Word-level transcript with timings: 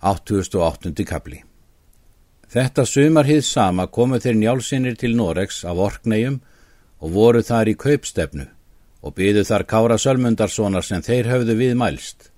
88. 0.00 1.04
kapli 1.04 1.42
Þetta 2.48 2.86
sumarhið 2.88 3.42
sama 3.44 3.84
komu 3.92 4.16
þeir 4.16 4.38
njálsinnir 4.38 4.94
til 4.96 5.12
Noregs 5.12 5.58
af 5.68 5.76
Orkneium 5.76 6.38
og 7.04 7.12
voru 7.12 7.42
þar 7.44 7.68
í 7.68 7.74
kaupstefnu 7.76 8.46
og 9.04 9.14
byðu 9.18 9.42
þar 9.44 9.66
Kára 9.68 9.98
Sölmundarssonar 10.00 10.86
sem 10.86 11.04
þeir 11.04 11.28
höfðu 11.28 11.56
við 11.58 11.74
mælst. 11.76 12.30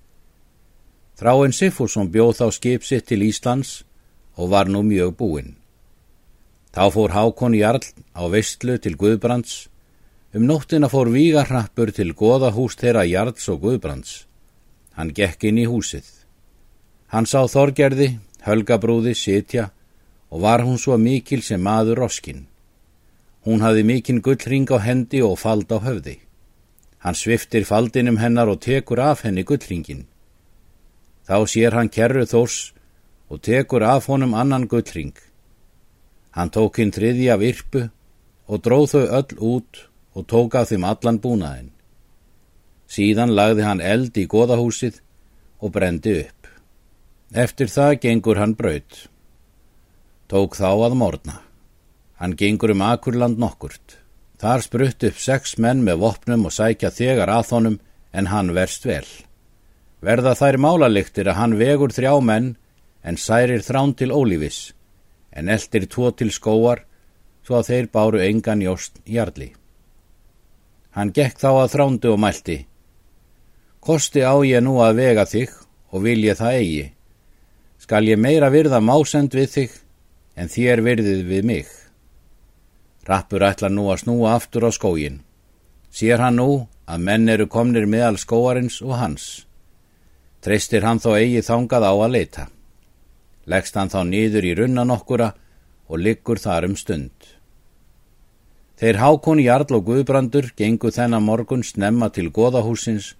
Þráinn 1.15 1.55
Sifursson 1.55 2.09
bjóð 2.11 2.33
þá 2.41 2.47
skip 2.51 2.83
sitt 2.83 3.07
til 3.07 3.23
Íslands 3.23 3.85
og 4.35 4.51
var 4.51 4.67
nú 4.67 4.81
mjög 4.83 5.15
búinn. 5.21 5.55
Þá 6.75 6.91
fór 6.91 7.15
Hákon 7.15 7.55
Jarl 7.55 7.87
á 8.11 8.27
Vestlu 8.27 8.75
til 8.75 8.97
Guðbrands, 8.99 9.69
um 10.35 10.43
nóttina 10.51 10.91
fór 10.91 11.07
Vígarrappur 11.15 11.95
til 11.95 12.11
goðahús 12.11 12.75
þeirra 12.75 13.07
Jarls 13.07 13.47
og 13.47 13.63
Guðbrands. 13.63 14.25
Hann 14.99 15.15
gekk 15.15 15.47
inn 15.47 15.63
í 15.63 15.69
húsið. 15.69 16.22
Hann 17.13 17.27
sá 17.29 17.43
Þorgerði, 17.45 18.15
Hölgabrúði, 18.41 19.13
sitja 19.13 19.67
og 20.33 20.41
var 20.41 20.63
hún 20.65 20.79
svo 20.81 20.97
mikil 20.97 21.43
sem 21.45 21.61
maður 21.61 21.99
roskinn. 22.01 22.47
Hún 23.45 23.61
hafði 23.61 23.83
mikinn 23.85 24.21
gullring 24.25 24.65
á 24.73 24.81
hendi 24.81 25.21
og 25.21 25.37
fald 25.37 25.69
á 25.69 25.77
höfði. 25.77 26.15
Hann 27.05 27.13
sviftir 27.13 27.67
faldinum 27.69 28.17
hennar 28.17 28.49
og 28.49 28.63
tekur 28.65 29.03
af 29.03 29.21
henni 29.27 29.43
gullringin. 29.45 30.07
Þá 31.27 31.37
sér 31.53 31.77
hann 31.77 31.93
kerru 31.93 32.25
þors 32.25 32.73
og 33.29 33.43
tekur 33.45 33.85
af 33.85 34.09
honum 34.09 34.33
annan 34.33 34.65
gullring. 34.71 35.13
Hann 36.33 36.49
tók 36.49 36.81
hinn 36.81 36.91
triði 36.95 37.29
af 37.29 37.45
yrpu 37.45 37.89
og 38.49 38.63
dróð 38.65 38.87
þau 38.93 39.05
öll 39.19 39.37
út 39.53 39.83
og 40.17 40.25
tók 40.25 40.55
af 40.57 40.71
þeim 40.71 40.87
allan 40.89 41.21
búnaðin. 41.21 41.69
Síðan 42.89 43.35
lagði 43.37 43.69
hann 43.69 43.85
eld 43.85 44.17
í 44.17 44.25
goðahúsið 44.25 44.97
og 45.61 45.75
brendi 45.77 46.23
upp. 46.23 46.49
Eftir 47.33 47.65
það 47.65 47.95
gengur 47.97 48.37
hann 48.37 48.51
braut. 48.53 49.07
Tók 50.29 50.53
þá 50.53 50.69
að 50.85 50.95
morna. 50.99 51.39
Hann 52.21 52.35
gengur 52.37 52.75
um 52.75 52.83
akurland 52.85 53.41
nokkurt. 53.41 53.97
Þar 54.37 54.61
sprutt 54.61 55.05
upp 55.07 55.17
sex 55.17 55.57
menn 55.57 55.81
með 55.81 56.03
vopnum 56.03 56.45
og 56.45 56.53
sækja 56.53 56.93
þegar 56.93 57.33
að 57.33 57.55
honum 57.55 57.79
en 58.13 58.29
hann 58.29 58.53
verst 58.53 58.85
vel. 58.85 59.07
Verða 60.05 60.35
þær 60.37 60.59
málaliktir 60.61 61.25
að 61.25 61.39
hann 61.41 61.57
vegur 61.57 61.89
þrjá 61.95 62.13
menn 62.21 62.53
en 63.01 63.17
særir 63.17 63.65
þrán 63.65 63.97
til 63.97 64.13
ólífis 64.13 64.73
en 65.33 65.49
eldir 65.49 65.89
tvo 65.89 66.13
til 66.13 66.29
skóar 66.29 66.85
svo 67.41 67.57
að 67.57 67.69
þeir 67.71 67.93
báru 67.97 68.21
engan 68.21 68.61
jóst 68.61 69.01
jarli. 69.09 69.55
Hann 70.93 71.09
gekk 71.09 71.41
þá 71.41 71.49
að 71.65 71.71
þrándu 71.73 72.13
og 72.13 72.21
mælti. 72.21 72.63
Kosti 73.81 74.21
á 74.21 74.37
ég 74.45 74.61
nú 74.61 74.77
að 74.85 74.99
vega 75.01 75.25
þig 75.25 75.49
og 75.89 76.05
vil 76.05 76.21
ég 76.29 76.37
það 76.37 76.59
eigi. 76.61 76.92
Skal 77.83 78.07
ég 78.07 78.15
meira 78.15 78.47
virða 78.47 78.79
másend 78.79 79.33
við 79.35 79.49
þig 79.51 79.71
en 80.39 80.47
þér 80.47 80.81
virðið 80.85 81.23
við 81.27 81.47
mig. 81.49 81.67
Rappur 83.03 83.43
ætlar 83.43 83.73
nú 83.75 83.89
að 83.91 84.05
snúa 84.05 84.37
aftur 84.37 84.63
á 84.63 84.71
skógin. 84.71 85.17
Sér 85.91 86.21
hann 86.23 86.39
nú 86.39 86.69
að 86.87 87.01
menn 87.03 87.27
eru 87.33 87.49
komnir 87.51 87.83
meðal 87.83 88.15
skóarins 88.21 88.77
og 88.85 88.93
hans. 89.01 89.25
Treystir 90.39 90.87
hann 90.87 91.01
þó 91.03 91.17
eigi 91.17 91.41
þangað 91.43 91.83
á 91.83 91.93
að 91.93 92.13
leita. 92.15 92.45
Leggst 93.51 93.75
hann 93.75 93.91
þá 93.91 93.99
nýður 94.07 94.47
í 94.47 94.53
runnan 94.61 94.93
okkura 94.95 95.33
og 95.91 95.99
liggur 95.99 96.39
þar 96.39 96.69
um 96.69 96.77
stund. 96.79 97.11
Þeir 98.79 99.01
hákon 99.03 99.41
Jarl 99.43 99.75
og 99.75 99.83
Guðbrandur 99.89 100.53
gengu 100.55 100.91
þennan 100.91 101.27
morgun 101.27 101.67
snemma 101.67 102.07
til 102.15 102.31
goðahúsins 102.31 103.11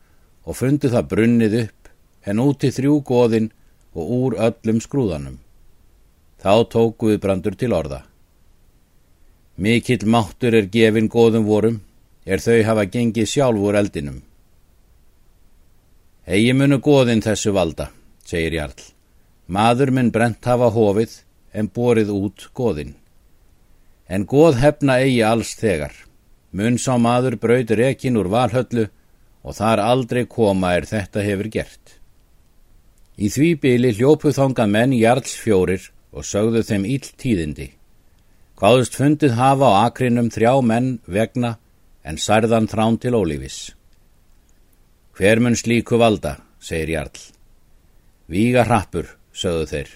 og 0.47 0.56
fundu 0.56 0.88
það 0.88 1.09
brunnið 1.11 1.59
upp 1.66 1.91
en 2.31 2.39
úti 2.39 2.72
þrjú 2.72 2.95
goðin 3.11 3.52
og 3.94 4.11
úr 4.17 4.38
öllum 4.38 4.81
skrúðanum. 4.81 5.38
Þá 6.41 6.53
tók 6.73 6.97
Guðbrandur 6.99 7.55
til 7.55 7.73
orða. 7.73 8.03
Mikill 9.55 10.05
máttur 10.09 10.56
er 10.57 10.68
gefin 10.68 11.09
góðum 11.09 11.45
vorum, 11.45 11.81
er 12.25 12.41
þau 12.41 12.63
hafa 12.66 12.85
gengið 12.90 13.29
sjálfur 13.29 13.78
eldinum. 13.78 14.23
Egi 16.25 16.53
munu 16.57 16.79
góðin 16.79 17.22
þessu 17.22 17.53
valda, 17.53 17.90
segir 18.25 18.57
Jarl. 18.57 18.81
Maður 19.47 19.91
mun 19.91 20.12
brent 20.12 20.45
hafa 20.47 20.72
hofið 20.72 21.19
en 21.53 21.69
borið 21.69 22.09
út 22.16 22.47
góðin. 22.56 22.95
En 24.07 24.25
góð 24.25 24.57
hefna 24.63 24.97
eigi 25.03 25.22
alls 25.28 25.53
þegar. 25.59 25.94
Mun 26.51 26.79
sá 26.79 26.95
maður 26.97 27.38
brautur 27.41 27.81
ekin 27.84 28.18
úr 28.18 28.29
valhöllu 28.31 28.88
og 29.44 29.57
þar 29.57 29.84
aldrei 29.84 30.23
koma 30.25 30.73
er 30.78 30.88
þetta 30.88 31.25
hefur 31.28 31.50
gert. 31.51 31.82
Í 33.18 33.29
því 33.29 33.50
byli 33.62 33.94
hljópu 33.94 34.34
þonga 34.34 34.66
menn 34.69 34.94
Jarls 34.97 35.35
fjórir 35.38 35.91
og 36.13 36.25
sögðu 36.25 36.63
þeim 36.66 36.85
ill 36.90 37.09
tíðindi. 37.22 37.69
Hvaðust 38.57 38.97
fundið 38.97 39.35
hafa 39.38 39.69
á 39.69 39.74
akrinum 39.90 40.29
þrjá 40.34 40.53
menn 40.66 40.90
vegna 41.06 41.57
en 42.03 42.18
særðan 42.18 42.69
þrán 42.72 42.97
til 43.01 43.13
ólífis. 43.18 43.74
Hver 45.13 45.41
mun 45.44 45.57
slíku 45.57 46.00
valda, 46.01 46.40
segir 46.59 46.96
Jarl. 46.96 47.19
Víga 48.29 48.63
hrappur, 48.66 49.12
sögðu 49.34 49.68
þeir. 49.69 49.91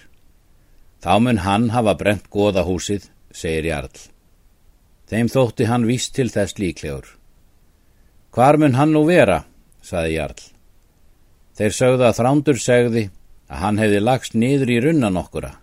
Þá 1.02 1.14
mun 1.22 1.42
hann 1.42 1.70
hafa 1.74 1.94
brent 1.98 2.28
goðahúsið, 2.30 3.08
segir 3.34 3.70
Jarl. 3.72 3.98
Þeim 5.10 5.30
þótti 5.32 5.66
hann 5.66 5.88
víst 5.88 6.14
til 6.14 6.28
þess 6.30 6.58
líklegur. 6.60 7.08
Hvar 8.30 8.58
mun 8.60 8.76
hann 8.78 8.94
nú 8.94 9.06
vera, 9.08 9.42
saði 9.82 10.18
Jarl. 10.18 10.42
Þeir 11.58 11.74
sögðu 11.74 12.04
að 12.06 12.18
þrándur 12.20 12.60
segði 12.62 13.00
að 13.50 13.62
hann 13.64 13.78
hefði 13.82 14.00
lagst 14.04 14.34
niður 14.38 14.70
í 14.70 14.78
runnan 14.84 15.18
okkura. 15.18 15.56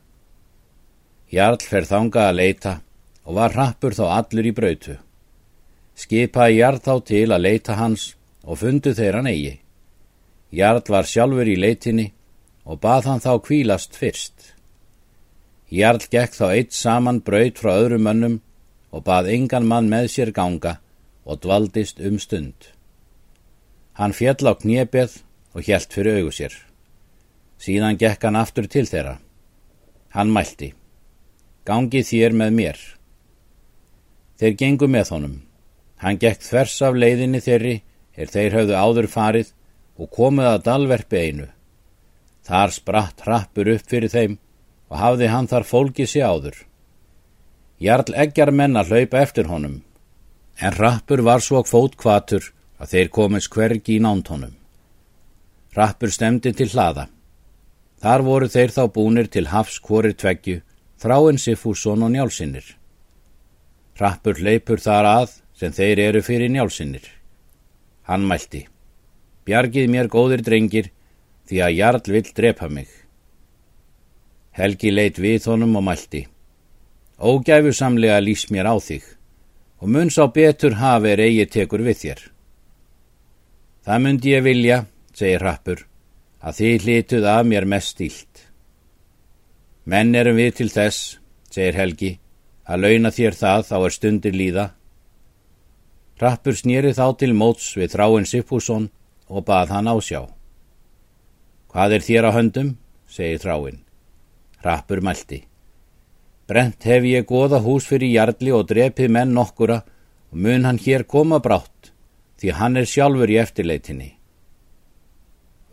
Jarl 1.31 1.61
fer 1.63 1.87
þangað 1.87 2.29
að 2.29 2.39
leita 2.41 2.73
og 3.23 3.37
var 3.37 3.55
hrappur 3.55 3.95
þá 3.95 4.05
allur 4.17 4.49
í 4.49 4.53
brautu. 4.57 4.95
Skipaði 5.95 6.57
Jarl 6.59 6.81
þá 6.83 6.93
til 7.07 7.27
að 7.31 7.45
leita 7.45 7.77
hans 7.79 8.09
og 8.43 8.59
fundu 8.59 8.91
þeir 8.97 9.19
hann 9.21 9.31
eigi. 9.31 9.53
Jarl 10.51 10.83
var 10.91 11.07
sjálfur 11.07 11.47
í 11.47 11.55
leitinni 11.55 12.09
og 12.67 12.81
bað 12.83 13.07
hann 13.09 13.23
þá 13.23 13.31
kvílast 13.45 13.95
fyrst. 13.95 14.51
Jarl 15.71 16.03
gekk 16.11 16.35
þá 16.35 16.45
eitt 16.51 16.75
saman 16.75 17.21
braut 17.23 17.61
frá 17.61 17.71
öðrum 17.77 18.03
mönnum 18.05 18.39
og 18.91 19.05
bað 19.07 19.31
engan 19.31 19.67
mann 19.67 19.87
með 19.91 20.11
sér 20.11 20.31
ganga 20.35 20.77
og 21.23 21.39
dvaldist 21.43 22.03
um 22.03 22.19
stund. 22.19 22.71
Hann 23.95 24.13
fjall 24.13 24.43
á 24.43 24.53
kniebeð 24.59 25.21
og 25.55 25.63
hjælt 25.63 25.93
fyrir 25.95 26.19
augu 26.19 26.33
sér. 26.35 26.53
Síðan 27.57 27.97
gekk 27.97 28.27
hann 28.27 28.35
aftur 28.35 28.67
til 28.67 28.85
þeirra. 28.85 29.17
Hann 30.11 30.33
mælti. 30.35 30.73
Gangi 31.65 32.03
þér 32.03 32.35
með 32.35 32.55
mér. 32.59 32.79
Þeir 34.39 34.55
gengu 34.59 34.87
með 34.91 35.11
honum. 35.15 35.35
Hann 36.03 36.19
gekk 36.19 36.43
þvers 36.43 36.81
af 36.83 36.99
leiðinni 36.99 37.39
þeirri 37.41 37.75
er 38.19 38.31
þeir 38.31 38.57
höfðu 38.59 38.75
áður 38.75 39.07
farið 39.11 39.53
og 39.95 40.11
komið 40.11 40.51
að 40.51 40.63
dalverfi 40.67 41.21
einu. 41.23 41.47
Þar 42.45 42.75
spratt 42.75 43.23
hrappur 43.25 43.71
upp 43.71 43.87
fyrir 43.89 44.11
þeim 44.11 44.37
og 44.91 44.99
hafði 44.99 45.31
hann 45.31 45.47
þar 45.49 45.67
fólkið 45.71 46.11
sér 46.11 46.27
áður. 46.29 46.57
Jarl 47.79 48.13
eggjar 48.23 48.51
menna 48.51 48.83
hlaupa 48.87 49.23
eftir 49.23 49.49
honum, 49.49 49.81
en 50.59 50.75
hrappur 50.77 51.23
var 51.25 51.41
svo 51.43 51.63
kvót 51.67 51.97
kvatur 51.99 52.51
að 52.79 52.91
þeir 52.93 53.09
komist 53.17 53.51
hvergi 53.51 53.97
í 53.97 54.03
nánt 54.03 54.29
honum. 54.31 54.53
Rappur 55.75 56.11
stemdi 56.11 56.53
til 56.55 56.69
hlaða. 56.71 57.09
Þar 57.99 58.21
voru 58.23 58.47
þeir 58.51 58.71
þá 58.71 58.83
búnir 58.95 59.27
til 59.31 59.49
hafs 59.51 59.81
hvorir 59.83 60.15
tveggju, 60.15 60.61
þráinn 61.01 61.39
Sifússon 61.41 62.05
og 62.05 62.13
njálsinnir. 62.13 62.67
Rappur 63.99 64.39
leipur 64.39 64.79
þar 64.79 65.09
að 65.09 65.33
sem 65.55 65.75
þeir 65.75 65.99
eru 66.09 66.21
fyrir 66.23 66.51
njálsinnir. 66.51 67.03
Hann 68.07 68.23
mælti. 68.27 68.65
Bjargið 69.45 69.91
mér 69.91 70.07
góðir 70.11 70.43
drengir 70.45 70.91
því 71.49 71.61
að 71.67 71.75
Jarl 71.79 72.07
vill 72.07 72.31
drepa 72.35 72.69
mig. 72.69 72.87
Helgi 74.55 74.91
leitt 74.91 75.19
við 75.19 75.49
honum 75.51 75.75
og 75.75 75.83
mælti. 75.83 76.25
Ógæfu 77.19 77.75
samlega 77.75 78.19
lýs 78.23 78.47
mér 78.51 78.71
á 78.71 78.75
þig 78.79 79.03
og 79.79 79.91
mun 79.91 80.09
sá 80.09 80.23
betur 80.31 80.79
hafi 80.79 81.11
er 81.11 81.21
eigi 81.23 81.45
tekur 81.51 81.83
við 81.83 81.97
þér. 82.03 82.19
Það 83.85 84.01
myndi 84.03 84.31
ég 84.31 84.43
vilja 84.43 84.77
segir 85.15 85.41
Rappur, 85.41 85.85
að 86.43 86.59
þið 86.59 86.85
hlituð 86.85 87.27
af 87.31 87.45
mér 87.47 87.67
mest 87.69 87.95
stílt. 87.95 88.43
Menn 89.85 90.15
erum 90.17 90.35
við 90.39 90.57
til 90.59 90.69
þess, 90.73 91.19
segir 91.49 91.77
Helgi, 91.79 92.11
að 92.67 92.85
launa 92.85 93.11
þér 93.13 93.37
það 93.39 93.67
þá 93.69 93.75
er 93.77 93.95
stundir 93.95 94.35
líða. 94.35 94.65
Rappur 96.19 96.55
snýri 96.55 96.93
þá 96.95 97.05
til 97.19 97.33
móts 97.35 97.73
við 97.77 97.93
þráinn 97.95 98.27
Sippússon 98.27 98.89
og 99.27 99.45
bað 99.47 99.75
hann 99.75 99.91
ásjá. 99.91 100.25
Hvað 101.71 101.97
er 101.97 102.05
þér 102.07 102.29
á 102.29 102.31
höndum, 102.35 102.75
segir 103.07 103.41
þráinn. 103.43 103.83
Rappur 104.63 105.03
mælti. 105.03 105.43
Brent 106.47 106.83
hef 106.85 107.05
ég 107.07 107.25
goða 107.25 107.59
hús 107.61 107.87
fyrir 107.89 108.11
jarli 108.13 108.51
og 108.53 108.67
drepið 108.69 109.11
menn 109.11 109.33
nokkura 109.33 109.81
og 110.31 110.37
mun 110.37 110.65
hann 110.65 110.81
hér 110.81 111.05
koma 111.09 111.39
brátt, 111.39 111.91
því 112.39 112.53
hann 112.59 112.77
er 112.77 112.89
sjálfur 112.89 113.31
í 113.31 113.39
eftirleitinni. 113.41 114.14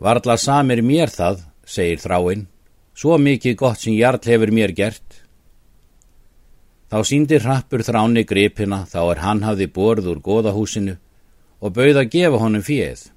Varla 0.03 0.35
samir 0.35 0.81
mér 0.83 1.07
það, 1.07 1.45
segir 1.63 2.01
þráinn, 2.03 2.47
svo 2.91 3.15
mikið 3.15 3.55
gott 3.61 3.79
sem 3.79 3.95
Jarl 3.95 4.19
hefur 4.19 4.51
mér 4.51 4.73
gert. 4.75 5.21
Þá 6.91 6.97
síndi 7.07 7.39
hrappur 7.39 7.85
þráni 7.87 8.25
gripina 8.27 8.81
þá 8.91 8.99
er 9.13 9.21
hann 9.23 9.45
hafði 9.47 9.69
borð 9.77 10.09
úr 10.11 10.19
goðahúsinu 10.25 10.97
og 11.63 11.73
bauð 11.77 12.01
að 12.01 12.11
gefa 12.17 12.41
honum 12.43 12.65
fjöð. 12.67 13.07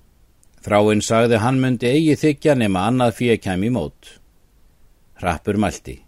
Þráinn 0.62 1.02
sagði 1.02 1.42
hann 1.42 1.58
myndi 1.60 1.90
eigi 1.90 2.16
þykja 2.22 2.54
nema 2.62 2.86
annað 2.86 3.18
fjöð 3.18 3.42
kem 3.48 3.66
í 3.66 3.72
mót. 3.74 4.14
Hrappur 5.18 5.58
mælti. 5.58 5.98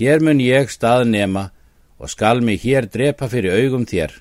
Hér 0.00 0.24
mun 0.24 0.40
ég 0.40 0.72
stað 0.72 1.06
nema 1.12 1.50
og 2.00 2.08
skal 2.08 2.40
mig 2.40 2.64
hér 2.64 2.88
drepa 2.88 3.28
fyrir 3.28 3.60
augum 3.60 3.84
þér 3.84 4.16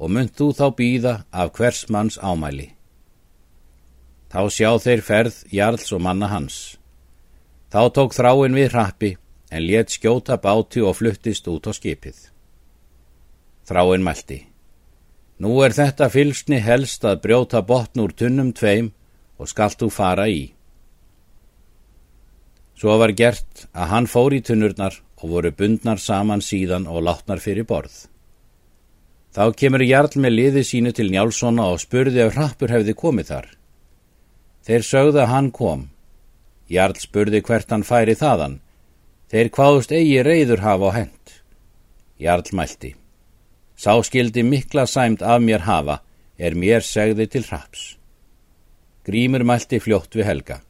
og 0.00 0.16
mynd 0.16 0.32
þú 0.32 0.52
þá 0.56 0.66
býða 0.80 1.16
af 1.30 1.52
hvers 1.60 1.88
manns 1.92 2.16
ámæli. 2.16 2.70
Þá 4.30 4.40
sjá 4.54 4.70
þeir 4.78 5.00
ferð 5.02 5.40
Jarls 5.50 5.90
og 5.90 6.04
manna 6.04 6.28
hans. 6.30 6.58
Þá 7.70 7.82
tók 7.94 8.14
þráinn 8.14 8.54
við 8.54 8.70
rappi 8.74 9.10
en 9.50 9.66
let 9.66 9.90
skjóta 9.90 10.38
báti 10.38 10.82
og 10.86 10.96
fluttist 11.00 11.48
út 11.50 11.66
á 11.66 11.74
skipið. 11.74 12.30
Þráinn 13.66 14.06
mælti. 14.06 14.44
Nú 15.42 15.58
er 15.64 15.74
þetta 15.74 16.10
fylsni 16.12 16.60
helst 16.62 17.04
að 17.08 17.22
brjóta 17.24 17.62
botn 17.66 18.04
úr 18.04 18.14
tunnum 18.14 18.52
tveim 18.54 18.92
og 19.40 19.50
skalt 19.50 19.80
þú 19.82 19.90
fara 19.90 20.28
í. 20.30 20.52
Svo 22.78 22.96
var 23.02 23.12
gert 23.16 23.66
að 23.74 23.90
hann 23.92 24.08
fór 24.08 24.36
í 24.36 24.42
tunnurnar 24.46 25.00
og 25.20 25.34
voru 25.34 25.50
bundnar 25.52 25.98
saman 26.00 26.40
síðan 26.44 26.86
og 26.88 27.02
látnar 27.04 27.42
fyrir 27.42 27.66
borð. 27.68 28.06
Þá 29.34 29.54
kemur 29.58 29.82
Jarl 29.84 30.16
með 30.22 30.36
liði 30.36 30.62
sínu 30.66 30.92
til 30.94 31.10
Njálssona 31.10 31.66
og 31.70 31.82
spurði 31.82 32.24
ef 32.24 32.34
hrappur 32.34 32.72
hefði 32.72 32.96
komið 32.98 33.32
þar. 33.34 33.48
Þeir 34.70 34.84
sögðu 34.86 35.18
að 35.18 35.32
hann 35.32 35.48
kom 35.50 35.88
Jarl 36.70 36.94
spurði 37.02 37.40
hvert 37.42 37.72
hann 37.74 37.82
færi 37.82 38.14
þaðan. 38.14 38.60
Þeir 39.30 39.48
hvaðust 39.56 39.92
eigi 39.94 40.22
reyður 40.22 40.62
hafa 40.62 40.90
á 40.90 40.96
hend. 41.00 41.32
Jarl 42.22 42.46
mælti. 42.54 42.92
Sá 43.74 43.98
skildi 44.06 44.44
mikla 44.46 44.86
sæmt 44.86 45.22
af 45.22 45.42
mér 45.42 45.66
hafa, 45.66 45.98
er 46.38 46.54
mér 46.54 46.86
segði 46.86 47.26
til 47.26 47.42
hraps. 47.48 47.96
Grímur 49.02 49.42
mælti 49.42 49.80
fljótt 49.82 50.14
við 50.14 50.28
helga. 50.30 50.60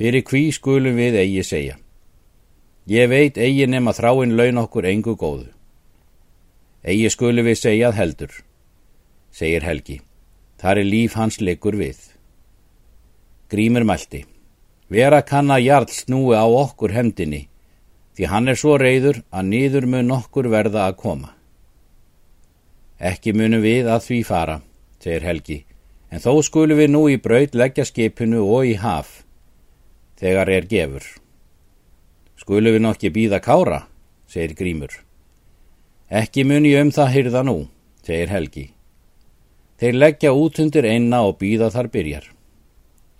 Fyrir 0.00 0.24
hví 0.24 0.48
skulum 0.56 0.96
við 0.96 1.20
eigi 1.20 1.44
segja. 1.44 1.76
Ég 2.88 3.12
veit 3.12 3.36
eigi 3.36 3.68
nema 3.68 3.92
þráinn 3.92 4.36
laun 4.38 4.64
okkur 4.64 4.88
engu 4.88 5.16
góðu. 5.20 5.50
Eigi 6.86 7.12
skulum 7.12 7.44
við 7.44 7.60
segjað 7.60 7.98
heldur, 8.00 8.32
segir 9.34 9.64
Helgi. 9.66 10.00
Þar 10.56 10.78
er 10.80 10.86
líf 10.86 11.16
hans 11.18 11.40
leikur 11.42 11.76
við. 11.76 12.15
Grímur 13.50 13.84
mælti. 13.86 14.24
Vera 14.90 15.20
kann 15.22 15.52
að 15.54 15.64
Jarl 15.66 15.92
snúi 15.94 16.34
á 16.34 16.46
okkur 16.46 16.90
hendinni, 16.94 17.46
því 18.18 18.28
hann 18.30 18.50
er 18.50 18.58
svo 18.58 18.74
reyður 18.78 19.20
að 19.30 19.48
nýður 19.52 19.86
mun 19.92 20.10
okkur 20.18 20.48
verða 20.50 20.88
að 20.88 20.98
koma. 21.02 21.30
Ekki 22.98 23.34
munum 23.36 23.62
við 23.62 23.90
að 23.92 24.02
því 24.06 24.20
fara, 24.26 24.60
segir 24.98 25.26
Helgi, 25.26 25.58
en 26.10 26.22
þó 26.22 26.42
skulum 26.42 26.78
við 26.78 26.90
nú 26.90 27.06
í 27.12 27.18
braut 27.22 27.54
leggja 27.54 27.86
skipinu 27.86 28.42
og 28.42 28.66
í 28.66 28.74
haf, 28.82 29.22
þegar 30.18 30.50
er 30.50 30.70
gefur. 30.70 31.06
Skulum 32.38 32.74
við 32.74 32.82
nokki 32.82 33.14
býða 33.14 33.42
kára, 33.42 33.84
segir 34.26 34.54
Grímur. 34.58 34.90
Ekki 36.10 36.42
mun 36.46 36.66
ég 36.66 36.82
um 36.82 36.94
það 36.94 37.12
hyrða 37.14 37.46
nú, 37.46 37.58
segir 38.02 38.30
Helgi. 38.30 38.70
Þeir 39.78 40.00
leggja 40.02 40.32
út 40.32 40.58
undir 40.62 40.86
einna 40.88 41.26
og 41.26 41.38
býða 41.42 41.70
þar 41.74 41.90
byrjar. 41.92 42.32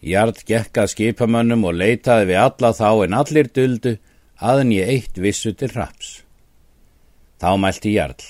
Jart 0.00 0.42
gekkað 0.46 0.92
skipamönnum 0.92 1.64
og 1.64 1.78
leitaði 1.80 2.30
við 2.30 2.40
alla 2.42 2.72
þá 2.76 2.90
en 3.06 3.16
allir 3.16 3.48
duldu 3.48 3.96
aðan 4.36 4.72
ég 4.76 4.88
eitt 4.92 5.18
vissu 5.18 5.52
til 5.56 5.70
hraps. 5.72 6.22
Þá 7.40 7.56
mælti 7.60 7.94
Jarl. 7.96 8.20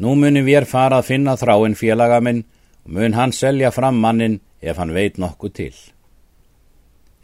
Nú 0.00 0.14
munum 0.16 0.46
við 0.46 0.64
fara 0.70 1.00
að 1.00 1.10
finna 1.10 1.36
þráinn 1.36 1.76
félagaminn 1.76 2.44
og 2.86 2.94
mun 2.96 3.16
hann 3.18 3.32
selja 3.32 3.70
fram 3.74 3.98
mannin 4.00 4.40
ef 4.62 4.78
hann 4.78 4.94
veit 4.94 5.18
nokkuð 5.18 5.52
til. 5.52 5.74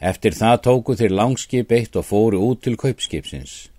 Eftir 0.00 0.36
það 0.36 0.60
tóku 0.66 0.96
þeir 0.98 1.14
langskip 1.16 1.72
eitt 1.72 1.96
og 1.96 2.04
fóru 2.04 2.42
út 2.50 2.62
til 2.66 2.76
kaupskipsins. 2.76 3.70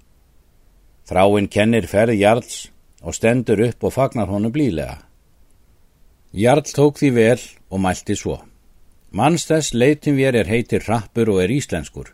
Þráinn 1.07 1.47
kennir 1.47 1.85
ferð 1.87 2.17
Jarls 2.17 2.71
og 3.03 3.13
stendur 3.13 3.61
upp 3.67 3.83
og 3.83 3.93
fagnar 3.93 4.31
honu 4.31 4.49
blílega. 4.49 4.97
Jarl 6.33 6.65
tók 6.65 6.97
því 6.99 7.11
vel 7.13 7.41
og 7.69 7.81
mælti 7.83 8.17
svo. 8.17 8.41
Mannstess 9.17 9.73
leitin 9.73 10.17
við 10.19 10.35
er 10.43 10.49
heitir 10.51 10.83
Rappur 10.85 11.31
og 11.33 11.39
er 11.41 11.53
íslenskur. 11.53 12.11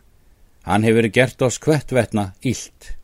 Hann 0.64 0.86
hefur 0.86 1.08
gert 1.12 1.42
oss 1.44 1.58
kvettvetna 1.60 2.30
illt. 2.40 2.94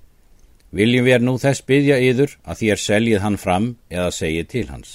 Viljum 0.72 1.04
við 1.04 1.26
nú 1.26 1.34
þess 1.42 1.66
byggja 1.68 1.98
yður 2.06 2.36
að 2.48 2.60
þér 2.62 2.80
seljið 2.84 3.24
hann 3.24 3.36
fram 3.42 3.66
eða 3.90 4.14
segið 4.14 4.46
til 4.54 4.66
hans. 4.70 4.92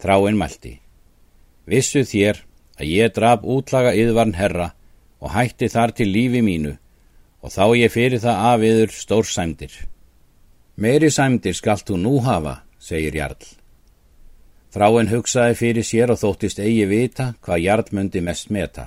Þráinn 0.00 0.38
mælti. 0.40 0.78
Vissu 1.68 2.06
þér 2.06 2.40
að 2.80 2.92
ég 2.94 3.12
draf 3.18 3.44
útlaga 3.44 3.92
yðvarn 3.98 4.38
herra 4.38 4.70
og 5.20 5.34
hætti 5.34 5.68
þar 5.68 5.92
til 5.92 6.08
lífi 6.14 6.40
mínu 6.46 6.76
og 7.44 7.52
þá 7.52 7.64
ég 7.76 7.92
fyrir 7.92 8.22
það 8.24 8.44
af 8.54 8.68
yður 8.70 8.96
stór 8.96 9.28
sæmdir. 9.28 9.72
Meiri 10.80 11.10
sæmdir 11.12 11.56
skalt 11.56 11.84
þú 11.88 12.00
nú 12.00 12.20
hafa, 12.24 12.62
segir 12.80 13.20
Jarl. 13.20 13.59
Þráinn 14.70 15.10
hugsaði 15.10 15.56
fyrir 15.58 15.86
sér 15.86 16.12
og 16.14 16.20
þóttist 16.20 16.60
eigi 16.62 16.84
vita 16.86 17.32
hvað 17.42 17.62
Jarl 17.64 17.88
myndi 17.96 18.20
mest 18.22 18.52
meta. 18.54 18.86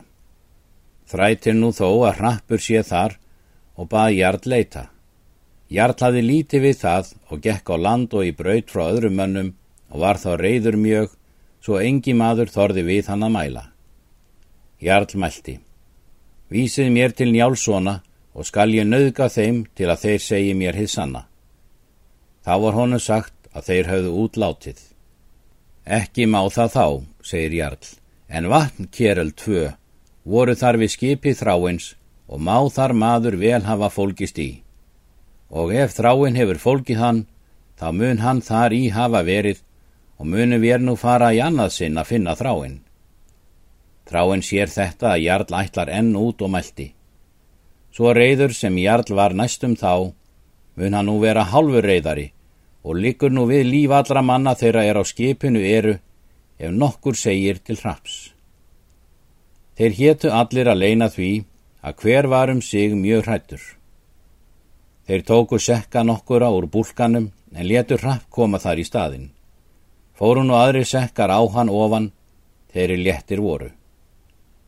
Þrætir 1.12 1.58
nú 1.58 1.74
þó 1.76 1.90
að 2.08 2.22
hrappur 2.22 2.62
sé 2.64 2.84
þar 2.88 3.18
og 3.76 3.90
baði 3.92 4.22
Jarl 4.22 4.48
leita. 4.48 4.86
Jarl 5.68 5.98
hafi 6.00 6.22
lítið 6.24 6.64
við 6.68 6.80
það 6.86 7.12
og 7.28 7.44
gekk 7.44 7.74
á 7.74 7.76
land 7.76 8.16
og 8.16 8.24
í 8.24 8.32
braut 8.32 8.72
frá 8.72 8.86
öðrum 8.94 9.20
mönnum 9.20 9.52
og 9.92 10.00
var 10.06 10.22
þá 10.22 10.32
reyður 10.40 10.80
mjög 10.80 11.12
svo 11.64 11.82
engi 11.84 12.16
maður 12.16 12.52
þorði 12.54 12.86
við 12.88 13.12
hann 13.12 13.28
að 13.28 13.36
mæla. 13.36 13.66
Jarl 14.80 15.20
mælti. 15.20 15.60
Vísið 16.48 16.90
mér 16.96 17.12
til 17.12 17.32
njálsona 17.34 18.00
og 18.34 18.48
skal 18.48 18.72
ég 18.72 18.88
nauðga 18.88 19.28
þeim 19.28 19.66
til 19.76 19.92
að 19.92 20.02
þeir 20.08 20.26
segi 20.30 20.56
mér 20.56 20.80
hið 20.80 20.90
sanna. 20.96 21.26
Þá 22.44 22.54
var 22.64 22.80
honu 22.80 23.00
sagt 23.00 23.36
að 23.52 23.68
þeir 23.68 23.92
höfðu 23.92 24.18
útlátið. 24.24 24.93
Ekki 25.84 26.30
má 26.32 26.40
það 26.48 26.70
þá, 26.72 26.86
segir 27.28 27.54
Jarl, 27.58 27.88
en 28.32 28.48
vatn 28.48 28.88
kéröld 28.88 29.36
tvö 29.36 29.74
voru 30.24 30.56
þar 30.56 30.78
við 30.80 30.94
skipi 30.94 31.34
þráins 31.36 31.96
og 32.32 32.40
má 32.40 32.56
þar 32.72 32.94
maður 32.96 33.36
vel 33.36 33.60
hafa 33.68 33.90
fólkist 33.92 34.40
í. 34.40 34.64
Og 35.52 35.74
ef 35.76 35.98
þráin 35.98 36.40
hefur 36.40 36.62
fólkið 36.64 37.02
hann, 37.04 37.20
þá 37.76 37.92
mun 37.92 38.24
hann 38.24 38.40
þar 38.42 38.72
í 38.72 38.88
hafa 38.96 39.26
verið 39.28 39.60
og 40.18 40.30
munum 40.32 40.64
við 40.64 40.86
nú 40.88 40.96
fara 40.96 41.34
í 41.36 41.42
annað 41.44 41.76
sinn 41.76 42.00
að 42.00 42.14
finna 42.14 42.36
þráin. 42.40 42.80
Þráin 44.08 44.44
sér 44.44 44.72
þetta 44.72 45.12
að 45.12 45.24
Jarl 45.26 45.58
ætlar 45.60 45.92
enn 45.92 46.16
út 46.16 46.40
og 46.42 46.54
meldi. 46.56 46.94
Svo 47.92 48.16
reyður 48.16 48.56
sem 48.56 48.78
Jarl 48.80 49.12
var 49.12 49.36
næstum 49.36 49.76
þá, 49.76 50.16
mun 50.80 50.96
hann 50.96 51.12
nú 51.12 51.20
vera 51.20 51.44
halvur 51.44 51.84
reyðari 51.84 52.32
og 52.84 53.00
liggur 53.00 53.32
nú 53.32 53.46
við 53.48 53.64
líf 53.70 53.92
allra 53.96 54.22
manna 54.22 54.54
þeirra 54.60 54.84
er 54.84 55.00
á 55.00 55.04
skipinu 55.08 55.62
eru 55.64 55.96
ef 56.60 56.72
nokkur 56.72 57.16
segir 57.16 57.60
til 57.64 57.80
hraps. 57.80 58.34
Þeir 59.78 59.94
héttu 60.00 60.32
allir 60.32 60.70
að 60.70 60.82
leina 60.84 61.08
því 61.10 61.32
að 61.82 61.96
hver 62.04 62.28
var 62.28 62.52
um 62.54 62.62
sig 62.62 62.94
mjög 62.96 63.26
hrættur. 63.28 63.64
Þeir 65.08 65.24
tóku 65.28 65.60
sekka 65.60 66.04
nokkura 66.04 66.52
úr 66.54 66.68
búlkanum 66.72 67.32
en 67.56 67.68
letur 67.68 68.04
hrapp 68.04 68.30
koma 68.30 68.60
þar 68.60 68.80
í 68.80 68.86
staðin. 68.88 69.32
Fórun 70.14 70.52
og 70.54 70.60
aðri 70.60 70.84
sekkar 70.86 71.34
á 71.34 71.42
hann 71.56 71.72
ofan, 71.74 72.12
þeir 72.72 72.94
er 72.96 73.04
léttir 73.08 73.42
voru. 73.42 73.72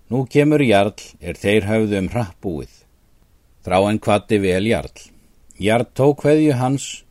Nú 0.09 0.25
kemur 0.29 0.61
Jarl 0.61 0.97
er 1.21 1.37
þeir 1.37 1.69
höfðu 1.69 2.01
um 2.01 2.09
hrapp 2.13 2.35
búið. 2.41 2.73
Þrá 3.65 3.77
en 3.89 3.99
kvatti 3.99 4.41
vel 4.41 4.67
Jarl. 4.67 4.93
Jarl 5.57 5.87
tók 5.93 6.25
hveðju 6.25 6.57
hans 6.59 7.04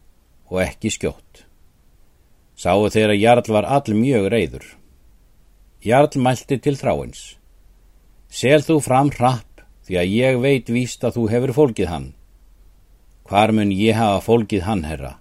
og 0.54 0.62
ekki 0.62 0.92
skjótt. 0.94 1.44
Sáu 2.54 2.86
þeirra 2.86 3.16
Jarl 3.18 3.50
var 3.50 3.66
all 3.66 3.96
mjög 3.98 4.30
reyður. 4.30 4.66
Jarl 5.82 6.14
mælti 6.22 6.60
til 6.62 6.78
þráins. 6.78 7.34
Sel 8.30 8.62
þú 8.62 8.78
fram 8.82 9.10
hrapp 9.14 9.64
því 9.84 9.98
að 10.00 10.12
ég 10.14 10.38
veit 10.40 10.70
víst 10.72 11.04
að 11.04 11.18
þú 11.18 11.24
hefur 11.32 11.52
fólkið 11.58 11.90
hann. 11.90 12.08
Hvar 13.28 13.52
mun 13.56 13.72
ég 13.74 13.96
hafa 13.98 14.22
fólkið 14.24 14.64
hann, 14.68 14.84
herra, 14.86 15.12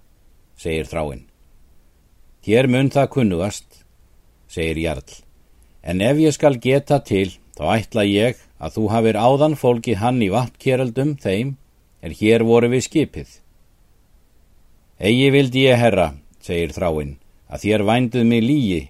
segir 0.56 0.88
þráin. 0.88 1.26
Hér 2.44 2.68
mun 2.68 2.90
það 2.92 3.10
kunnugast, 3.16 3.68
segir 4.48 4.80
Jarl, 4.80 5.14
en 5.82 6.02
ef 6.04 6.20
ég 6.20 6.36
skal 6.36 6.60
geta 6.60 7.00
til, 7.00 7.30
þá 7.56 7.64
ætla 7.78 8.04
ég 8.04 8.40
að 8.60 8.76
þú 8.76 8.88
hafir 8.92 9.20
áðan 9.20 9.56
fólkið 9.56 10.00
hann 10.02 10.20
í 10.24 10.28
vatnkeraldum 10.32 11.16
þeim, 11.20 11.56
en 12.04 12.16
hér 12.20 12.44
voru 12.44 12.68
við 12.72 12.84
skipið. 12.88 13.40
Egi 14.98 15.30
vildi 15.34 15.64
ég, 15.66 15.74
herra, 15.74 16.12
segir 16.38 16.70
þráinn, 16.70 17.16
að 17.50 17.64
þér 17.64 17.82
vænduð 17.88 18.26
mig 18.30 18.42
lígi, 18.44 18.82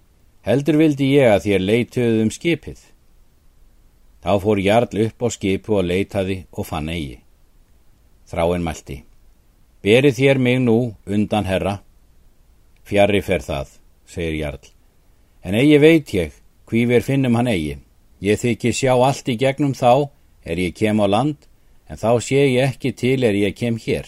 heldur 0.44 0.76
vildi 0.76 1.06
ég 1.14 1.30
að 1.32 1.46
þér 1.46 1.62
leituð 1.64 2.18
um 2.25 2.32
skipið. 2.34 2.80
Þá 4.20 4.32
fór 4.40 4.61
Jarl 4.61 5.00
upp 5.06 5.25
á 5.25 5.28
skipu 5.32 5.78
og 5.78 5.88
leitaði 5.88 6.44
og 6.52 6.68
fann 6.68 6.90
eigi. 6.92 7.18
Þráin 8.28 8.64
mælti. 8.64 8.99
Berið 9.84 10.18
þér 10.20 10.40
mig 10.40 10.61
nú 10.61 10.76
undan 11.04 11.49
herra. 11.49 11.78
Fjarrri 12.84 13.23
fer 13.25 13.40
það, 13.40 13.68
segir 14.04 14.37
Jarl. 14.42 14.68
En 15.44 15.56
eigi 15.56 15.78
veit 15.80 16.12
ég, 16.12 16.32
hví 16.68 16.84
við 16.88 17.04
finnum 17.04 17.37
hann 17.40 17.49
eigi. 17.49 17.78
Ég 18.20 18.40
þykki 18.40 18.73
sjá 18.76 18.92
allt 18.92 19.28
í 19.28 19.38
gegnum 19.40 19.73
þá, 19.76 20.08
er 20.44 20.61
ég 20.61 20.76
kem 20.76 21.00
á 21.00 21.08
land, 21.08 21.49
en 21.88 21.96
þá 21.96 22.20
sé 22.20 22.44
ég 22.44 22.68
ekki 22.73 22.92
til 22.92 23.25
er 23.25 23.37
ég 23.37 23.56
kem 23.56 23.80
hér. 23.80 24.04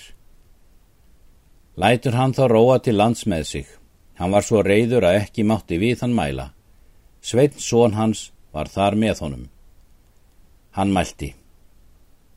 Lætur 1.77 2.17
hann 2.17 2.33
þá 2.33 2.47
róa 2.49 2.79
til 2.81 2.97
lands 2.97 3.27
með 3.29 3.45
sig. 3.45 3.67
Hann 4.17 4.33
var 4.33 4.45
svo 4.45 4.63
reyður 4.65 5.05
að 5.05 5.19
ekki 5.21 5.45
mátti 5.45 5.77
við 5.79 6.01
hann 6.05 6.15
mæla. 6.17 6.51
Sveitn 7.21 7.61
són 7.61 7.97
hans 7.99 8.31
var 8.53 8.71
þar 8.73 8.97
með 8.97 9.21
honum. 9.25 9.49
Hann 10.73 10.93
mælti. 10.93 11.35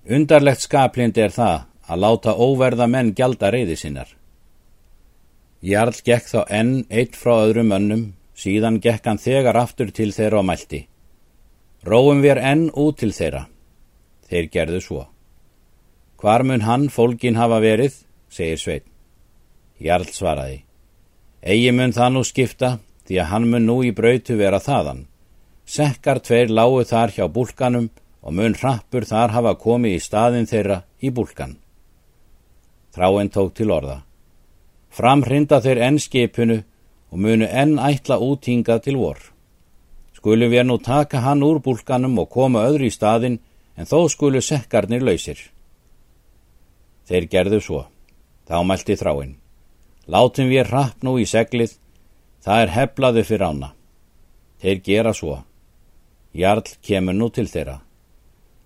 Undarlegt 0.10 0.66
skaplind 0.66 1.18
er 1.18 1.32
það 1.32 1.68
að 1.88 2.02
láta 2.04 2.36
óverða 2.36 2.88
menn 2.88 3.14
gjalda 3.16 3.52
reyði 3.56 3.78
sinnar. 3.80 4.10
Jarl 5.62 5.96
gekk 6.04 6.28
þá 6.32 6.42
enn 6.60 6.74
eitt 6.90 7.16
frá 7.20 7.34
öðrum 7.46 7.72
önnum, 7.76 8.04
síðan 8.36 8.80
gekk 8.84 9.08
hann 9.08 9.20
þegar 9.20 9.60
aftur 9.60 9.92
til 9.92 10.12
þeirra 10.16 10.40
og 10.40 10.48
mælti. 10.52 10.86
Róum 11.88 12.24
við 12.24 12.40
enn 12.44 12.70
út 12.76 13.00
til 13.00 13.12
þeirra. 13.16 13.48
Þeir 14.28 14.52
gerðu 14.52 14.84
svo. 14.84 15.02
Hvar 16.20 16.44
mun 16.44 16.68
hann 16.68 16.90
fólkin 16.92 17.40
hafa 17.40 17.60
verið, 17.64 17.96
segir 18.28 18.60
Sveit. 18.60 18.89
Jarl 19.80 20.10
svaraði. 20.12 20.64
Egi 21.42 21.72
mun 21.72 21.96
það 21.96 22.12
nú 22.14 22.24
skipta 22.28 22.72
því 23.08 23.22
að 23.22 23.30
hann 23.32 23.48
mun 23.50 23.66
nú 23.66 23.78
í 23.88 23.94
brautu 23.96 24.36
vera 24.38 24.60
þaðan. 24.60 25.06
Sekkar 25.66 26.20
tveir 26.26 26.52
lágu 26.52 26.84
þar 26.84 27.16
hjá 27.16 27.26
búlkanum 27.32 27.90
og 28.22 28.36
mun 28.36 28.58
hrappur 28.60 29.08
þar 29.08 29.34
hafa 29.36 29.56
komið 29.56 29.96
í 29.96 30.04
staðin 30.04 30.50
þeirra 30.50 30.82
í 31.00 31.12
búlkan. 31.16 31.58
Þráinn 32.94 33.32
tók 33.32 33.56
til 33.56 33.72
orða. 33.72 34.02
Framhrinda 34.90 35.62
þeir 35.64 35.84
enn 35.88 36.00
skipinu 36.02 36.62
og 37.12 37.18
munu 37.24 37.48
enn 37.48 37.78
ætla 37.80 38.20
útinga 38.20 38.80
til 38.84 38.98
vor. 39.00 39.20
Skulum 40.18 40.52
við 40.52 40.66
nú 40.68 40.80
taka 40.84 41.24
hann 41.24 41.46
úr 41.46 41.62
búlkanum 41.64 42.20
og 42.20 42.30
koma 42.30 42.66
öðru 42.68 42.90
í 42.90 42.94
staðin 42.94 43.40
en 43.78 43.88
þó 43.88 44.10
skulu 44.12 44.42
sekkarnir 44.44 45.06
lausir. 45.06 45.40
Þeir 47.08 47.30
gerðu 47.32 47.62
svo. 47.64 47.86
Þá 48.50 48.66
mælti 48.66 48.98
þráinn. 49.00 49.39
Látum 50.10 50.50
við 50.50 50.72
hrapp 50.72 51.04
nú 51.06 51.20
í 51.22 51.26
seglið, 51.30 51.76
það 52.42 52.64
er 52.64 52.72
heflaðu 52.74 53.24
fyrir 53.28 53.46
ána. 53.46 53.70
Þeir 54.60 54.82
gera 54.88 55.14
svo. 55.14 55.36
Jarl 56.34 56.66
kemur 56.82 57.14
nú 57.14 57.30
til 57.30 57.46
þeirra. 57.52 57.78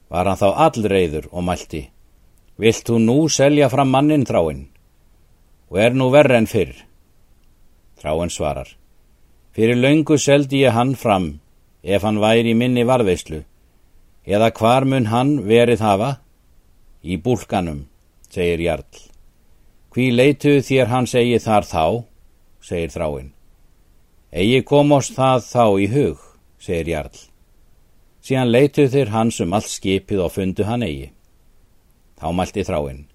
Var 0.08 0.30
hann 0.30 0.40
þá 0.40 0.50
allreiður 0.68 1.28
og 1.32 1.44
mælti. 1.44 1.84
Vilt 2.56 2.88
þú 2.88 3.00
nú 3.04 3.18
selja 3.28 3.68
fram 3.74 3.92
mannin 3.92 4.26
þráinn? 4.30 4.68
Og 5.68 5.80
er 5.84 5.96
nú 5.98 6.10
verre 6.14 6.40
en 6.40 6.48
fyrr? 6.48 6.76
Þráinn 8.00 8.32
svarar. 8.32 8.70
Fyrir 9.54 9.80
laungu 9.80 10.18
seldi 10.18 10.64
ég 10.64 10.76
hann 10.78 10.96
fram, 10.96 11.40
ef 11.84 12.08
hann 12.08 12.22
væri 12.24 12.54
minni 12.56 12.88
varðveislu. 12.88 13.44
Eða 14.24 14.54
hvar 14.56 14.88
mun 14.88 15.12
hann 15.12 15.42
verið 15.50 15.84
hafa? 15.84 16.12
Í 17.04 17.20
búlkanum, 17.20 17.90
segir 18.32 18.64
Jarl. 18.64 19.13
Hví 19.94 20.08
leituð 20.10 20.64
þér 20.66 20.88
hans 20.90 21.12
eigi 21.14 21.38
þar 21.38 21.68
þá, 21.70 21.84
segir 22.66 22.90
þráinn. 22.90 23.28
Egi 24.34 24.64
komast 24.66 25.14
það 25.14 25.44
þá 25.46 25.66
í 25.84 25.90
hug, 25.92 26.24
segir 26.58 26.90
Jarl. 26.90 27.20
Síðan 28.26 28.50
leituð 28.56 28.90
þér 28.96 29.12
hans 29.14 29.38
um 29.46 29.54
allt 29.54 29.70
skipið 29.70 30.24
og 30.26 30.34
fundu 30.34 30.66
hann 30.66 30.88
eigi. 30.88 31.12
Þá 32.18 32.26
mælti 32.34 32.66
þráinn. 32.66 33.06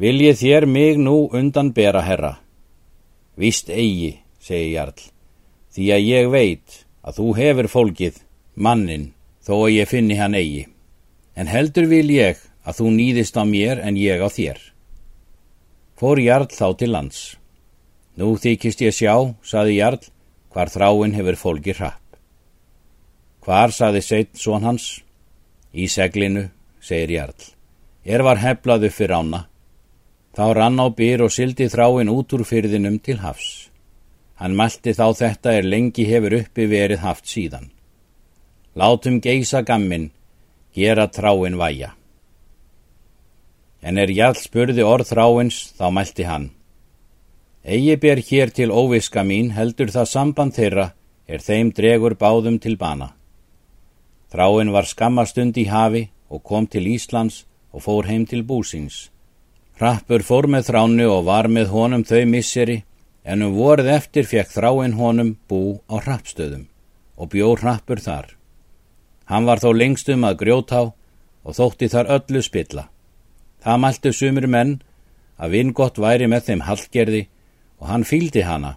Viljið 0.00 0.40
þér 0.40 0.68
mig 0.72 0.96
nú 0.96 1.18
undan 1.36 1.74
bera 1.76 2.00
herra? 2.00 2.32
Vist 3.36 3.68
eigi, 3.68 4.22
segir 4.40 4.72
Jarl, 4.78 5.06
því 5.76 5.92
að 5.92 6.08
ég 6.14 6.32
veit 6.32 6.82
að 7.04 7.20
þú 7.20 7.30
hefur 7.42 7.72
fólkið, 7.76 8.22
mannin, 8.56 9.10
þó 9.44 9.66
að 9.66 9.74
ég 9.82 9.92
finni 9.92 10.16
hann 10.16 10.32
eigi. 10.32 10.64
En 11.36 11.44
heldur 11.44 11.92
vil 11.92 12.06
ég 12.08 12.40
að 12.64 12.80
þú 12.80 12.92
nýðist 12.96 13.36
á 13.36 13.44
mér 13.44 13.84
en 13.84 14.00
ég 14.00 14.16
á 14.16 14.32
þér 14.32 14.71
fór 16.02 16.18
Jarl 16.18 16.48
þá 16.50 16.68
til 16.74 16.90
lands. 16.90 17.18
Nú 18.18 18.34
þykist 18.34 18.80
ég 18.82 18.94
sjá, 18.96 19.14
saði 19.46 19.76
Jarl, 19.76 20.00
hvar 20.50 20.66
þráinn 20.72 21.14
hefur 21.14 21.38
fólki 21.38 21.76
hrapp. 21.78 22.16
Hvar, 23.46 23.70
saði 23.70 24.02
Seitt 24.02 24.34
són 24.34 24.66
hans? 24.66 24.88
Í 25.70 25.86
seglinu, 25.86 26.48
segir 26.82 27.14
Jarl. 27.14 27.46
Er 28.02 28.26
var 28.26 28.42
heflaðu 28.42 28.90
fyrir 28.90 29.14
ána. 29.14 29.44
Þá 30.34 30.44
rann 30.58 30.82
á 30.82 30.90
byr 30.90 31.22
og 31.28 31.30
sildi 31.30 31.70
þráinn 31.70 32.10
út 32.10 32.34
úr 32.34 32.42
fyrðinum 32.50 32.98
til 32.98 33.20
hafs. 33.22 33.70
Hann 34.42 34.58
mælti 34.58 34.96
þá 34.98 35.06
þetta 35.22 35.54
er 35.54 35.70
lengi 35.70 36.08
hefur 36.10 36.40
uppi 36.40 36.66
verið 36.66 37.06
haft 37.06 37.30
síðan. 37.30 37.70
Látum 38.74 39.22
geisa 39.22 39.62
gammin, 39.62 40.10
gera 40.74 41.06
tráinn 41.06 41.60
væja. 41.62 41.94
En 43.82 43.98
er 43.98 44.10
Jarl 44.14 44.38
spurði 44.38 44.84
orð 44.86 45.10
þráins, 45.10 45.72
þá 45.78 45.86
mælti 45.90 46.26
hann. 46.26 46.50
Egi 47.64 47.96
ber 47.96 48.18
hér 48.18 48.50
til 48.50 48.70
óviska 48.70 49.22
mín 49.26 49.52
heldur 49.54 49.90
það 49.90 50.10
samband 50.10 50.54
þeirra 50.54 50.92
er 51.26 51.42
þeim 51.42 51.70
dregur 51.74 52.14
báðum 52.18 52.58
til 52.62 52.76
bana. 52.76 53.12
Þráin 54.32 54.72
var 54.74 54.88
skammastund 54.88 55.58
í 55.58 55.66
hafi 55.70 56.08
og 56.32 56.42
kom 56.42 56.66
til 56.66 56.86
Íslands 56.90 57.44
og 57.72 57.84
fór 57.86 58.08
heim 58.08 58.26
til 58.26 58.42
búsins. 58.42 59.10
Rappur 59.80 60.22
fór 60.22 60.48
með 60.50 60.70
þránu 60.70 61.08
og 61.10 61.26
var 61.26 61.48
með 61.48 61.72
honum 61.72 62.04
þau 62.04 62.22
misseri, 62.28 62.82
en 63.24 63.42
um 63.46 63.54
vorð 63.54 63.88
eftir 63.88 64.26
fekk 64.26 64.50
þráin 64.50 64.96
honum 64.98 65.36
bú 65.48 65.80
á 65.86 66.02
rappstöðum 66.02 66.66
og 67.16 67.30
bjó 67.32 67.54
rappur 67.60 68.00
þar. 68.02 68.34
Hann 69.30 69.46
var 69.46 69.62
þó 69.62 69.70
lengstum 69.76 70.24
að 70.26 70.38
grjótá 70.42 70.80
og 70.90 71.56
þótti 71.56 71.88
þar 71.92 72.10
öllu 72.18 72.42
spilla. 72.42 72.88
Það 73.62 73.80
mæltu 73.84 74.12
sumur 74.12 74.46
menn 74.50 74.72
að 75.38 75.54
vingott 75.56 75.98
væri 76.02 76.26
með 76.30 76.48
þeim 76.48 76.64
hallgerði 76.66 77.22
og 77.78 77.88
hann 77.90 78.06
fýldi 78.06 78.42
hana, 78.46 78.76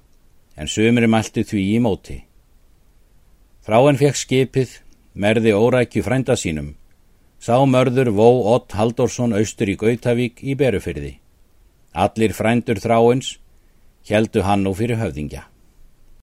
en 0.57 0.69
sumur 0.69 1.07
mæltu 1.09 1.43
því 1.45 1.63
í 1.75 1.79
móti. 1.81 2.17
Þráinn 3.65 3.97
fekk 3.97 4.19
skipið, 4.21 4.75
merði 5.13 5.55
órækju 5.57 6.05
frænda 6.05 6.35
sínum, 6.37 6.75
sá 7.41 7.57
mörður 7.65 8.11
Vó 8.13 8.27
Ott 8.53 8.77
Haldorsson 8.77 9.33
austur 9.33 9.69
í 9.73 9.77
Gautavík 9.77 10.43
í 10.45 10.53
Berufyrði. 10.57 11.15
Allir 11.93 12.33
frændur 12.37 12.81
þráins 12.81 13.37
heldu 14.09 14.45
hann 14.45 14.65
nú 14.65 14.73
fyrir 14.77 15.01
höfðingja. 15.01 15.45